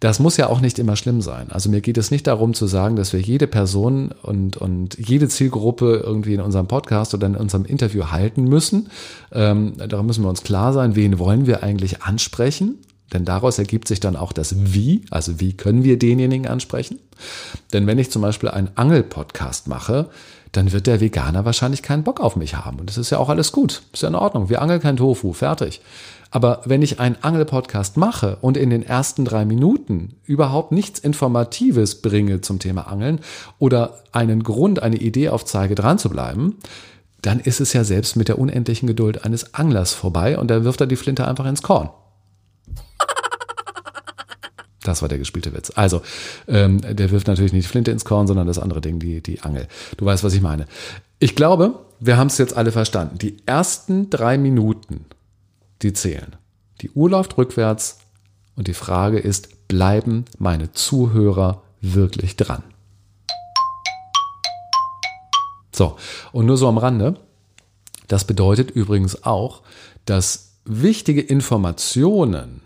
Das 0.00 0.20
muss 0.20 0.36
ja 0.36 0.48
auch 0.48 0.60
nicht 0.60 0.78
immer 0.78 0.94
schlimm 0.94 1.22
sein. 1.22 1.50
Also 1.50 1.70
mir 1.70 1.80
geht 1.80 1.98
es 1.98 2.12
nicht 2.12 2.26
darum 2.28 2.54
zu 2.54 2.66
sagen, 2.66 2.94
dass 2.94 3.12
wir 3.12 3.20
jede 3.20 3.48
Person 3.48 4.14
und, 4.22 4.56
und 4.56 4.96
jede 4.96 5.26
Zielgruppe 5.26 6.02
irgendwie 6.04 6.34
in 6.34 6.40
unserem 6.40 6.68
Podcast 6.68 7.14
oder 7.14 7.26
in 7.26 7.34
unserem 7.34 7.64
Interview 7.64 8.04
halten 8.12 8.44
müssen. 8.44 8.90
Ähm, 9.32 9.72
darum 9.88 10.06
müssen 10.06 10.22
wir 10.22 10.28
uns 10.28 10.44
klar 10.44 10.72
sein, 10.72 10.94
wen 10.94 11.18
wollen 11.18 11.46
wir 11.46 11.64
eigentlich 11.64 12.02
ansprechen 12.02 12.78
denn 13.12 13.24
daraus 13.24 13.58
ergibt 13.58 13.88
sich 13.88 14.00
dann 14.00 14.16
auch 14.16 14.32
das 14.32 14.54
Wie, 14.72 15.04
also 15.10 15.40
wie 15.40 15.54
können 15.54 15.84
wir 15.84 15.98
denjenigen 15.98 16.46
ansprechen. 16.46 16.98
Denn 17.72 17.86
wenn 17.86 17.98
ich 17.98 18.10
zum 18.10 18.22
Beispiel 18.22 18.50
einen 18.50 18.70
Angel-Podcast 18.74 19.68
mache, 19.68 20.10
dann 20.52 20.72
wird 20.72 20.86
der 20.86 21.00
Veganer 21.00 21.44
wahrscheinlich 21.44 21.82
keinen 21.82 22.04
Bock 22.04 22.20
auf 22.20 22.36
mich 22.36 22.56
haben. 22.56 22.78
Und 22.78 22.88
das 22.88 22.98
ist 22.98 23.10
ja 23.10 23.18
auch 23.18 23.28
alles 23.28 23.52
gut. 23.52 23.82
Ist 23.92 24.02
ja 24.02 24.08
in 24.08 24.14
Ordnung. 24.14 24.48
Wir 24.48 24.62
angeln 24.62 24.80
kein 24.80 24.96
Tofu. 24.96 25.32
Fertig. 25.32 25.80
Aber 26.30 26.60
wenn 26.64 26.82
ich 26.82 27.00
einen 27.00 27.16
Angel-Podcast 27.22 27.96
mache 27.96 28.36
und 28.40 28.56
in 28.56 28.70
den 28.70 28.82
ersten 28.82 29.24
drei 29.24 29.44
Minuten 29.44 30.16
überhaupt 30.24 30.72
nichts 30.72 30.98
Informatives 30.98 32.02
bringe 32.02 32.42
zum 32.42 32.58
Thema 32.58 32.88
Angeln 32.88 33.20
oder 33.58 34.00
einen 34.12 34.42
Grund, 34.42 34.82
eine 34.82 34.96
Idee 34.96 35.30
aufzeige, 35.30 35.74
dran 35.74 35.98
zu 35.98 36.10
bleiben, 36.10 36.56
dann 37.22 37.40
ist 37.40 37.60
es 37.60 37.72
ja 37.72 37.82
selbst 37.82 38.16
mit 38.16 38.28
der 38.28 38.38
unendlichen 38.38 38.86
Geduld 38.86 39.24
eines 39.24 39.54
Anglers 39.54 39.94
vorbei 39.94 40.38
und 40.38 40.50
dann 40.50 40.64
wirft 40.64 40.80
er 40.80 40.86
die 40.86 40.96
Flinte 40.96 41.26
einfach 41.26 41.46
ins 41.46 41.62
Korn. 41.62 41.90
Das 44.88 45.02
war 45.02 45.08
der 45.10 45.18
gespielte 45.18 45.52
Witz. 45.52 45.70
Also, 45.74 46.00
ähm, 46.46 46.80
der 46.80 47.10
wirft 47.10 47.26
natürlich 47.26 47.52
nicht 47.52 47.68
Flinte 47.68 47.90
ins 47.90 48.06
Korn, 48.06 48.26
sondern 48.26 48.46
das 48.46 48.58
andere 48.58 48.80
Ding, 48.80 48.98
die, 48.98 49.22
die 49.22 49.42
Angel. 49.42 49.68
Du 49.98 50.06
weißt, 50.06 50.24
was 50.24 50.32
ich 50.32 50.40
meine. 50.40 50.64
Ich 51.18 51.36
glaube, 51.36 51.78
wir 52.00 52.16
haben 52.16 52.28
es 52.28 52.38
jetzt 52.38 52.56
alle 52.56 52.72
verstanden. 52.72 53.18
Die 53.18 53.36
ersten 53.44 54.08
drei 54.08 54.38
Minuten, 54.38 55.04
die 55.82 55.92
zählen. 55.92 56.36
Die 56.80 56.88
Uhr 56.92 57.10
läuft 57.10 57.36
rückwärts 57.36 57.98
und 58.56 58.66
die 58.66 58.72
Frage 58.72 59.18
ist, 59.18 59.68
bleiben 59.68 60.24
meine 60.38 60.72
Zuhörer 60.72 61.60
wirklich 61.82 62.36
dran? 62.36 62.62
So, 65.70 65.98
und 66.32 66.46
nur 66.46 66.56
so 66.56 66.66
am 66.66 66.78
Rande. 66.78 67.16
Das 68.06 68.24
bedeutet 68.24 68.70
übrigens 68.70 69.22
auch, 69.24 69.60
dass 70.06 70.54
wichtige 70.64 71.20
Informationen 71.20 72.62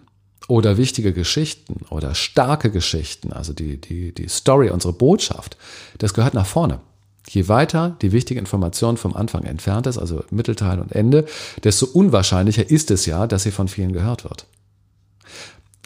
oder 0.48 0.76
wichtige 0.76 1.12
Geschichten 1.12 1.84
oder 1.90 2.14
starke 2.14 2.70
Geschichten, 2.70 3.32
also 3.32 3.52
die, 3.52 3.80
die, 3.80 4.12
die 4.12 4.28
Story, 4.28 4.70
unsere 4.70 4.92
Botschaft, 4.92 5.56
das 5.98 6.14
gehört 6.14 6.34
nach 6.34 6.46
vorne. 6.46 6.80
Je 7.28 7.48
weiter 7.48 7.96
die 8.02 8.12
wichtige 8.12 8.40
Information 8.40 8.96
vom 8.96 9.14
Anfang 9.14 9.44
entfernt 9.44 9.86
ist, 9.86 9.98
also 9.98 10.24
Mittelteil 10.30 10.80
und 10.80 10.92
Ende, 10.92 11.26
desto 11.62 11.86
unwahrscheinlicher 11.86 12.68
ist 12.68 12.90
es 12.90 13.06
ja, 13.06 13.26
dass 13.26 13.44
sie 13.44 13.52
von 13.52 13.68
vielen 13.68 13.92
gehört 13.92 14.24
wird. 14.24 14.46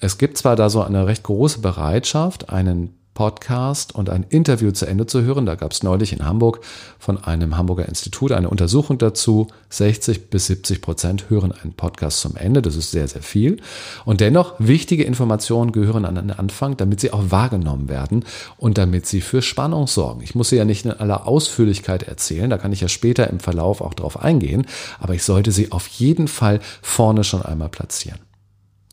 Es 0.00 0.18
gibt 0.18 0.38
zwar 0.38 0.56
da 0.56 0.70
so 0.70 0.82
eine 0.82 1.06
recht 1.06 1.22
große 1.22 1.60
Bereitschaft, 1.60 2.50
einen 2.50 2.94
Podcast 3.16 3.94
und 3.94 4.10
ein 4.10 4.24
Interview 4.28 4.70
zu 4.70 4.86
Ende 4.86 5.06
zu 5.06 5.22
hören. 5.22 5.46
Da 5.46 5.56
gab 5.56 5.72
es 5.72 5.82
neulich 5.82 6.12
in 6.12 6.24
Hamburg 6.24 6.60
von 6.98 7.24
einem 7.24 7.56
Hamburger 7.56 7.88
Institut 7.88 8.30
eine 8.30 8.50
Untersuchung 8.50 8.98
dazu. 8.98 9.48
60 9.70 10.28
bis 10.28 10.46
70 10.46 10.82
Prozent 10.82 11.30
hören 11.30 11.50
einen 11.50 11.72
Podcast 11.72 12.20
zum 12.20 12.36
Ende. 12.36 12.62
Das 12.62 12.76
ist 12.76 12.92
sehr, 12.92 13.08
sehr 13.08 13.22
viel. 13.22 13.56
Und 14.04 14.20
dennoch, 14.20 14.54
wichtige 14.58 15.02
Informationen 15.02 15.72
gehören 15.72 16.04
an 16.04 16.14
den 16.14 16.30
Anfang, 16.30 16.76
damit 16.76 17.00
sie 17.00 17.10
auch 17.10 17.30
wahrgenommen 17.30 17.88
werden 17.88 18.24
und 18.58 18.76
damit 18.76 19.06
sie 19.06 19.22
für 19.22 19.40
Spannung 19.40 19.86
sorgen. 19.86 20.20
Ich 20.22 20.34
muss 20.34 20.50
sie 20.50 20.56
ja 20.56 20.66
nicht 20.66 20.84
in 20.84 20.92
aller 20.92 21.26
Ausführlichkeit 21.26 22.02
erzählen. 22.02 22.50
Da 22.50 22.58
kann 22.58 22.72
ich 22.72 22.82
ja 22.82 22.88
später 22.88 23.28
im 23.30 23.40
Verlauf 23.40 23.80
auch 23.80 23.94
drauf 23.94 24.22
eingehen. 24.22 24.66
Aber 25.00 25.14
ich 25.14 25.22
sollte 25.22 25.52
sie 25.52 25.72
auf 25.72 25.88
jeden 25.88 26.28
Fall 26.28 26.60
vorne 26.82 27.24
schon 27.24 27.40
einmal 27.40 27.70
platzieren. 27.70 28.20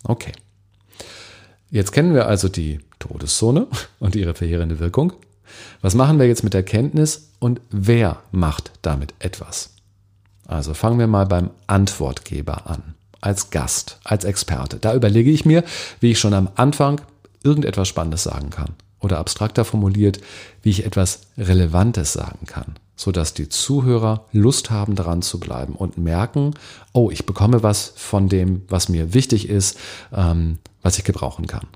Okay. 0.06 0.32
Jetzt 1.70 1.92
kennen 1.92 2.13
wir 2.13 2.27
also 2.27 2.50
die 2.50 2.80
Todeszone 3.03 3.67
und 4.00 4.15
ihre 4.15 4.33
verheerende 4.33 4.79
Wirkung. 4.79 5.13
Was 5.81 5.93
machen 5.93 6.19
wir 6.19 6.27
jetzt 6.27 6.43
mit 6.43 6.53
der 6.53 6.63
Kenntnis 6.63 7.29
und 7.39 7.62
wer 7.69 8.22
macht 8.31 8.72
damit 8.81 9.13
etwas? 9.19 9.72
Also 10.48 10.74
fangen 10.74 11.00
wir 11.00 11.07
mal 11.07 11.25
beim 11.25 11.51
Antwortgeber 11.67 12.69
an, 12.69 12.95
als 13.22 13.50
Gast, 13.50 14.00
als 14.03 14.24
Experte. 14.24 14.77
Da 14.77 14.95
überlege 14.95 15.31
ich 15.31 15.45
mir, 15.45 15.63
wie 16.00 16.12
ich 16.12 16.19
schon 16.19 16.33
am 16.33 16.50
Anfang 16.55 17.01
irgendetwas 17.43 17.88
Spannendes 17.88 18.24
sagen 18.24 18.50
kann 18.50 18.69
oder 19.00 19.17
abstrakter 19.17 19.65
formuliert, 19.65 20.22
wie 20.62 20.69
ich 20.69 20.86
etwas 20.86 21.22
Relevantes 21.38 22.13
sagen 22.13 22.45
kann, 22.45 22.75
sodass 22.95 23.33
die 23.33 23.50
Zuhörer 23.50 24.25
Lust 24.31 24.72
haben, 24.72 24.95
daran 24.95 25.22
zu 25.22 25.39
bleiben 25.39 25.75
und 25.75 25.98
merken, 25.98 26.53
oh, 26.93 27.10
ich 27.12 27.25
bekomme 27.25 27.63
was 27.63 27.91
von 27.98 28.29
dem, 28.29 28.62
was 28.69 28.88
mir 28.88 29.13
wichtig 29.13 29.50
ist, 29.50 29.77
ähm, 30.13 30.60
was 30.81 30.98
ich 30.98 31.03
gebrauchen 31.03 31.48
kann. 31.48 31.67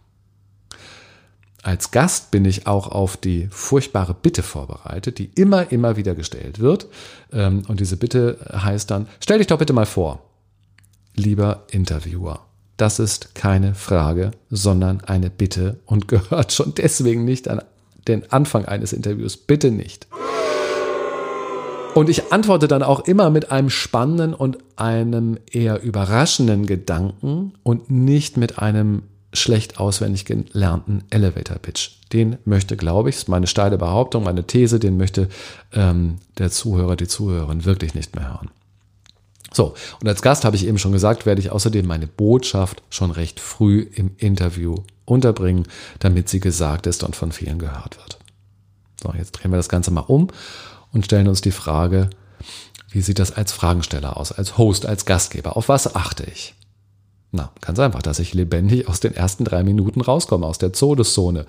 Als 1.68 1.92
Gast 1.92 2.32
bin 2.32 2.46
ich 2.46 2.66
auch 2.66 2.88
auf 2.88 3.18
die 3.18 3.50
furchtbare 3.52 4.14
Bitte 4.14 4.42
vorbereitet, 4.42 5.18
die 5.18 5.30
immer, 5.36 5.70
immer 5.70 5.98
wieder 5.98 6.16
gestellt 6.16 6.62
wird. 6.62 6.88
Ähm, 7.34 7.64
und 7.68 7.82
diese 7.82 7.98
Bitte 7.98 8.38
heißt 8.54 8.90
dann, 8.90 9.10
stell 9.20 9.40
dich 9.40 9.48
doch 9.48 9.60
bitte 9.60 9.74
mal 9.74 9.86
vor, 9.86 10.24
lieber 11.14 11.66
Interviewer. 11.70 12.46
Das 12.78 13.00
ist 13.00 13.36
keine 13.36 13.76
Frage, 13.76 14.32
sondern 14.50 15.02
eine 15.02 15.30
Bitte 15.30 15.82
und 15.86 16.08
gehört 16.08 16.54
schon 16.54 16.74
deswegen 16.74 17.26
nicht 17.26 17.50
an 17.50 17.62
den 18.08 18.32
Anfang 18.32 18.64
eines 18.64 18.94
Interviews. 18.94 19.36
Bitte 19.36 19.70
nicht. 19.70 20.08
Und 21.96 22.08
ich 22.08 22.32
antworte 22.32 22.70
dann 22.70 22.82
auch 22.82 23.02
immer 23.02 23.30
mit 23.30 23.52
einem 23.52 23.70
spannenden 23.70 24.34
und 24.34 24.58
einem 24.78 25.38
eher 25.52 25.84
überraschenden 25.84 26.66
Gedanken 26.66 27.56
und 27.64 27.92
nicht 27.92 28.38
mit 28.38 28.58
einem 28.58 29.04
schlecht 29.34 29.80
auswendig 29.80 30.26
gelernten 30.26 31.04
Elevator 31.10 31.58
Pitch. 31.58 31.92
Den 32.14 32.38
möchte, 32.46 32.78
glaube 32.78 33.10
ich, 33.10 33.28
meine 33.28 33.48
steile 33.48 33.78
Behauptung, 33.78 34.24
meine 34.24 34.48
These, 34.48 34.80
den 34.80 34.98
möchte 34.98 35.28
ähm, 35.74 36.18
der 36.38 36.50
Zuhörer, 36.50 36.96
die 36.96 37.08
Zuhörerin 37.08 37.66
wirklich 37.66 37.94
nicht 37.94 38.16
mehr 38.16 38.30
hören. 38.30 38.50
So, 39.54 39.74
und 40.02 40.08
als 40.08 40.22
Gast 40.22 40.46
habe 40.46 40.56
ich 40.56 40.68
eben 40.68 40.78
schon 40.78 40.92
gesagt, 40.92 41.26
werde 41.26 41.42
ich 41.42 41.52
außerdem 41.52 41.86
meine 41.86 42.08
Botschaft 42.08 42.84
schon 42.90 43.12
recht 43.12 43.40
früh 43.40 43.88
im 43.94 44.12
Interview 44.18 44.76
unterbringen, 45.06 45.68
damit 46.00 46.30
sie 46.30 46.40
gesagt 46.40 46.86
ist 46.86 47.04
und 47.04 47.16
von 47.16 47.32
vielen 47.32 47.60
gehört 47.60 47.98
wird. 47.98 48.20
So, 49.02 49.14
jetzt 49.18 49.32
drehen 49.32 49.52
wir 49.52 49.58
das 49.58 49.70
Ganze 49.70 49.92
mal 49.92 50.02
um 50.02 50.28
und 50.92 51.06
stellen 51.06 51.28
uns 51.28 51.42
die 51.42 51.52
Frage, 51.52 52.10
wie 52.90 53.02
sieht 53.02 53.20
das 53.20 53.32
als 53.32 53.52
Fragensteller 53.52 54.18
aus, 54.18 54.32
als 54.32 54.58
Host, 54.58 54.86
als 54.86 55.06
Gastgeber? 55.06 55.58
Auf 55.58 55.70
was 55.70 55.96
achte 55.96 56.24
ich? 56.24 56.54
Na, 57.32 57.52
ganz 57.60 57.78
einfach, 57.80 58.02
dass 58.02 58.20
ich 58.20 58.34
lebendig 58.34 58.88
aus 58.88 59.02
den 59.02 59.14
ersten 59.14 59.44
drei 59.44 59.62
Minuten 59.64 60.00
rauskomme, 60.00 60.46
aus 60.46 60.60
der 60.60 60.72
Todeszone 60.72 61.46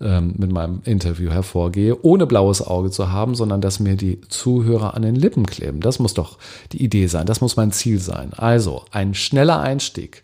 ähm, 0.00 0.34
mit 0.36 0.52
meinem 0.52 0.82
Interview 0.84 1.30
hervorgehe, 1.30 1.96
ohne 2.02 2.26
blaues 2.26 2.60
Auge 2.60 2.90
zu 2.90 3.10
haben, 3.10 3.34
sondern 3.34 3.62
dass 3.62 3.80
mir 3.80 3.96
die 3.96 4.20
Zuhörer 4.28 4.94
an 4.94 5.02
den 5.02 5.14
Lippen 5.14 5.46
kleben. 5.46 5.80
Das 5.80 5.98
muss 5.98 6.12
doch 6.12 6.36
die 6.72 6.84
Idee 6.84 7.06
sein, 7.06 7.24
das 7.24 7.40
muss 7.40 7.56
mein 7.56 7.72
Ziel 7.72 7.98
sein. 7.98 8.34
Also 8.34 8.84
ein 8.90 9.14
schneller 9.14 9.58
Einstieg. 9.60 10.20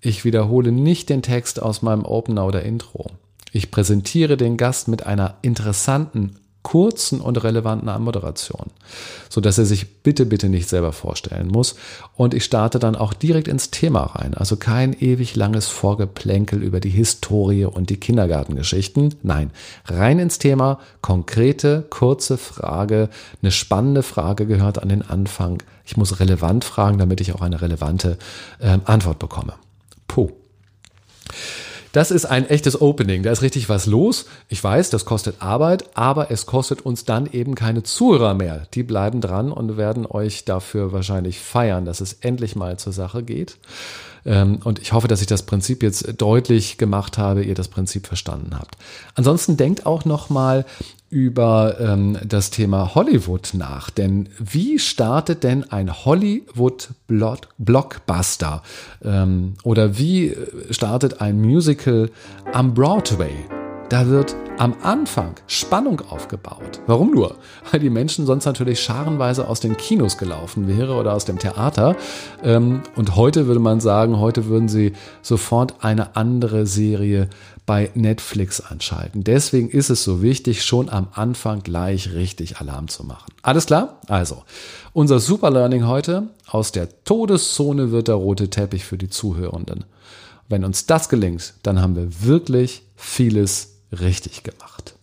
Ich 0.00 0.24
wiederhole 0.24 0.70
nicht 0.70 1.08
den 1.08 1.22
Text 1.22 1.60
aus 1.60 1.82
meinem 1.82 2.04
Opener 2.04 2.46
oder 2.46 2.62
Intro. 2.62 3.10
Ich 3.50 3.72
präsentiere 3.72 4.36
den 4.36 4.56
Gast 4.56 4.86
mit 4.86 5.06
einer 5.06 5.38
interessanten, 5.42 6.36
kurzen 6.66 7.20
und 7.20 7.44
relevanten 7.44 7.88
Anmoderation, 7.88 8.72
so 9.28 9.40
dass 9.40 9.56
er 9.56 9.66
sich 9.66 10.02
bitte, 10.02 10.26
bitte 10.26 10.48
nicht 10.48 10.68
selber 10.68 10.92
vorstellen 10.92 11.46
muss. 11.46 11.76
Und 12.16 12.34
ich 12.34 12.42
starte 12.42 12.80
dann 12.80 12.96
auch 12.96 13.12
direkt 13.12 13.46
ins 13.46 13.70
Thema 13.70 14.00
rein. 14.00 14.34
Also 14.34 14.56
kein 14.56 14.92
ewig 14.92 15.36
langes 15.36 15.68
Vorgeplänkel 15.68 16.64
über 16.64 16.80
die 16.80 16.90
Historie 16.90 17.66
und 17.66 17.88
die 17.88 17.98
Kindergartengeschichten. 17.98 19.14
Nein, 19.22 19.52
rein 19.84 20.18
ins 20.18 20.40
Thema, 20.40 20.80
konkrete, 21.02 21.86
kurze 21.88 22.36
Frage. 22.36 23.10
Eine 23.42 23.52
spannende 23.52 24.02
Frage 24.02 24.44
gehört 24.44 24.82
an 24.82 24.88
den 24.88 25.02
Anfang. 25.02 25.62
Ich 25.84 25.96
muss 25.96 26.18
relevant 26.18 26.64
fragen, 26.64 26.98
damit 26.98 27.20
ich 27.20 27.32
auch 27.32 27.42
eine 27.42 27.62
relevante 27.62 28.18
äh, 28.58 28.76
Antwort 28.86 29.20
bekomme. 29.20 29.52
Puh. 30.08 30.32
Das 31.96 32.10
ist 32.10 32.26
ein 32.26 32.46
echtes 32.50 32.78
Opening. 32.82 33.22
Da 33.22 33.32
ist 33.32 33.40
richtig 33.40 33.70
was 33.70 33.86
los. 33.86 34.26
Ich 34.50 34.62
weiß, 34.62 34.90
das 34.90 35.06
kostet 35.06 35.40
Arbeit, 35.40 35.96
aber 35.96 36.30
es 36.30 36.44
kostet 36.44 36.82
uns 36.82 37.06
dann 37.06 37.24
eben 37.24 37.54
keine 37.54 37.84
Zuhörer 37.84 38.34
mehr. 38.34 38.66
Die 38.74 38.82
bleiben 38.82 39.22
dran 39.22 39.50
und 39.50 39.78
werden 39.78 40.04
euch 40.04 40.44
dafür 40.44 40.92
wahrscheinlich 40.92 41.38
feiern, 41.38 41.86
dass 41.86 42.02
es 42.02 42.12
endlich 42.12 42.54
mal 42.54 42.78
zur 42.78 42.92
Sache 42.92 43.22
geht. 43.22 43.56
Ähm, 44.26 44.58
und 44.62 44.78
ich 44.78 44.92
hoffe, 44.92 45.08
dass 45.08 45.22
ich 45.22 45.26
das 45.26 45.44
Prinzip 45.44 45.82
jetzt 45.82 46.20
deutlich 46.20 46.76
gemacht 46.76 47.16
habe, 47.16 47.42
ihr 47.42 47.54
das 47.54 47.68
Prinzip 47.68 48.06
verstanden 48.06 48.58
habt. 48.58 48.76
Ansonsten 49.14 49.56
denkt 49.56 49.86
auch 49.86 50.04
noch 50.04 50.28
mal 50.28 50.66
über 51.10 51.76
ähm, 51.80 52.16
das 52.26 52.50
Thema 52.50 52.94
Hollywood 52.94 53.50
nach. 53.54 53.90
Denn 53.90 54.28
wie 54.38 54.78
startet 54.78 55.44
denn 55.44 55.70
ein 55.70 56.04
Hollywood-Blockbuster? 56.04 58.62
Ähm, 59.04 59.54
oder 59.62 59.98
wie 59.98 60.34
startet 60.70 61.20
ein 61.20 61.38
Musical 61.40 62.10
am 62.52 62.74
Broadway? 62.74 63.34
Da 63.88 64.08
wird 64.08 64.34
am 64.58 64.74
Anfang 64.82 65.34
Spannung 65.46 66.00
aufgebaut. 66.00 66.80
Warum 66.86 67.12
nur? 67.12 67.36
Weil 67.70 67.78
die 67.78 67.90
Menschen 67.90 68.26
sonst 68.26 68.44
natürlich 68.44 68.80
scharenweise 68.80 69.46
aus 69.46 69.60
den 69.60 69.76
Kinos 69.76 70.18
gelaufen 70.18 70.66
wäre 70.66 70.94
oder 70.94 71.14
aus 71.14 71.24
dem 71.24 71.38
Theater. 71.38 71.94
Ähm, 72.42 72.82
und 72.96 73.14
heute 73.14 73.46
würde 73.46 73.60
man 73.60 73.80
sagen, 73.80 74.18
heute 74.18 74.46
würden 74.46 74.68
sie 74.68 74.94
sofort 75.22 75.84
eine 75.84 76.16
andere 76.16 76.66
Serie 76.66 77.28
bei 77.66 77.90
Netflix 77.94 78.60
anschalten. 78.60 79.24
Deswegen 79.24 79.68
ist 79.68 79.90
es 79.90 80.04
so 80.04 80.22
wichtig, 80.22 80.64
schon 80.64 80.88
am 80.88 81.08
Anfang 81.12 81.64
gleich 81.64 82.12
richtig 82.14 82.58
Alarm 82.58 82.88
zu 82.88 83.04
machen. 83.04 83.32
Alles 83.42 83.66
klar? 83.66 84.00
Also, 84.06 84.44
unser 84.92 85.18
Super 85.18 85.50
Learning 85.50 85.86
heute. 85.86 86.28
Aus 86.46 86.70
der 86.70 87.04
Todeszone 87.04 87.90
wird 87.90 88.08
der 88.08 88.14
rote 88.14 88.48
Teppich 88.48 88.84
für 88.84 88.96
die 88.96 89.10
Zuhörenden. 89.10 89.84
Wenn 90.48 90.64
uns 90.64 90.86
das 90.86 91.08
gelingt, 91.08 91.54
dann 91.64 91.82
haben 91.82 91.96
wir 91.96 92.22
wirklich 92.22 92.82
vieles 92.94 93.80
richtig 93.90 94.44
gemacht. 94.44 94.94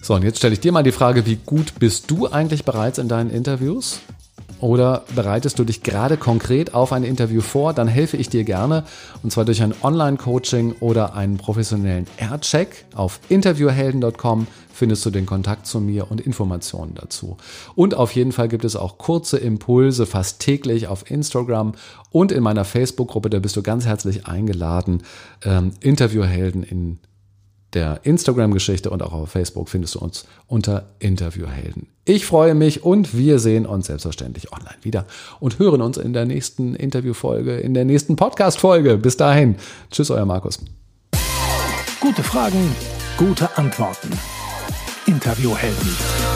So, 0.00 0.14
und 0.14 0.22
jetzt 0.22 0.38
stelle 0.38 0.54
ich 0.54 0.60
dir 0.60 0.72
mal 0.72 0.84
die 0.84 0.92
Frage, 0.92 1.26
wie 1.26 1.34
gut 1.34 1.78
bist 1.78 2.10
du 2.10 2.28
eigentlich 2.28 2.64
bereits 2.64 2.98
in 2.98 3.08
deinen 3.08 3.28
Interviews? 3.28 4.00
Oder 4.60 5.04
bereitest 5.14 5.58
du 5.58 5.64
dich 5.64 5.82
gerade 5.82 6.16
konkret 6.16 6.74
auf 6.74 6.92
ein 6.92 7.04
Interview 7.04 7.42
vor? 7.42 7.74
Dann 7.74 7.88
helfe 7.88 8.16
ich 8.16 8.28
dir 8.28 8.44
gerne 8.44 8.84
und 9.22 9.30
zwar 9.30 9.44
durch 9.44 9.62
ein 9.62 9.74
Online-Coaching 9.82 10.76
oder 10.80 11.14
einen 11.14 11.36
professionellen 11.36 12.06
Air-Check. 12.16 12.86
Auf 12.94 13.20
interviewhelden.com 13.28 14.46
findest 14.72 15.04
du 15.04 15.10
den 15.10 15.26
Kontakt 15.26 15.66
zu 15.66 15.80
mir 15.80 16.10
und 16.10 16.20
Informationen 16.20 16.94
dazu. 16.94 17.36
Und 17.74 17.94
auf 17.94 18.12
jeden 18.12 18.32
Fall 18.32 18.48
gibt 18.48 18.64
es 18.64 18.76
auch 18.76 18.98
kurze 18.98 19.38
Impulse 19.38 20.06
fast 20.06 20.40
täglich 20.40 20.86
auf 20.86 21.10
Instagram 21.10 21.72
und 22.10 22.32
in 22.32 22.42
meiner 22.42 22.64
Facebook-Gruppe. 22.64 23.30
Da 23.30 23.38
bist 23.38 23.56
du 23.56 23.62
ganz 23.62 23.86
herzlich 23.86 24.26
eingeladen, 24.26 25.02
ähm, 25.44 25.72
Interviewhelden 25.80 26.62
in 26.62 26.98
der 27.74 28.00
Instagram-Geschichte 28.04 28.90
und 28.90 29.02
auch 29.02 29.12
auf 29.12 29.30
Facebook 29.30 29.68
findest 29.68 29.96
du 29.96 29.98
uns 29.98 30.26
unter 30.46 30.90
Interviewhelden. 30.98 31.88
Ich 32.04 32.24
freue 32.24 32.54
mich 32.54 32.84
und 32.84 33.16
wir 33.16 33.38
sehen 33.38 33.66
uns 33.66 33.86
selbstverständlich 33.86 34.52
online 34.52 34.76
wieder 34.82 35.06
und 35.40 35.58
hören 35.58 35.82
uns 35.82 35.96
in 35.96 36.12
der 36.12 36.24
nächsten 36.24 36.74
Interviewfolge, 36.74 37.56
in 37.56 37.74
der 37.74 37.84
nächsten 37.84 38.16
Podcast-Folge. 38.16 38.96
Bis 38.96 39.16
dahin. 39.16 39.56
Tschüss, 39.90 40.10
euer 40.10 40.24
Markus. 40.24 40.60
Gute 42.00 42.22
Fragen, 42.22 42.74
gute 43.18 43.58
Antworten. 43.58 44.10
Interviewhelden. 45.06 46.35